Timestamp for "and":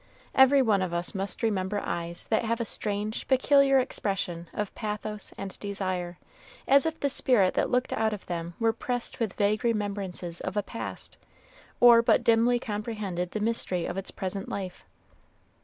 5.37-5.55